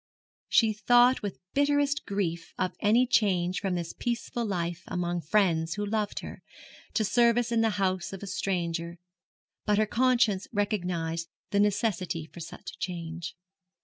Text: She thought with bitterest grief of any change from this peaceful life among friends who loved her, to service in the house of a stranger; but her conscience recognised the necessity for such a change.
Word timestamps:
She 0.49 0.73
thought 0.73 1.21
with 1.21 1.37
bitterest 1.53 2.07
grief 2.07 2.55
of 2.57 2.73
any 2.79 3.05
change 3.05 3.59
from 3.59 3.75
this 3.75 3.93
peaceful 3.93 4.43
life 4.43 4.81
among 4.87 5.21
friends 5.21 5.75
who 5.75 5.85
loved 5.85 6.21
her, 6.21 6.41
to 6.95 7.05
service 7.05 7.51
in 7.51 7.61
the 7.61 7.69
house 7.77 8.11
of 8.11 8.23
a 8.23 8.25
stranger; 8.25 8.97
but 9.63 9.77
her 9.77 9.85
conscience 9.85 10.47
recognised 10.51 11.29
the 11.51 11.59
necessity 11.59 12.25
for 12.25 12.39
such 12.39 12.71
a 12.71 12.79
change. 12.79 13.35